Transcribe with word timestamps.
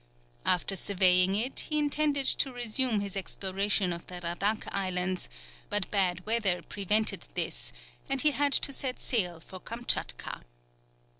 After 0.47 0.75
surveying 0.75 1.35
it, 1.35 1.59
he 1.69 1.77
intended 1.77 2.25
to 2.25 2.51
resume 2.51 3.01
his 3.01 3.15
exploration 3.15 3.93
of 3.93 4.07
the 4.07 4.19
Radak 4.19 4.67
Islands, 4.73 5.29
but 5.69 5.91
bad 5.91 6.25
weather 6.25 6.63
prevented 6.63 7.27
this, 7.35 7.71
and 8.09 8.19
he 8.19 8.31
had 8.31 8.51
to 8.53 8.73
set 8.73 8.99
sail 8.99 9.39
for 9.39 9.59
Kamtchatka. 9.59 10.41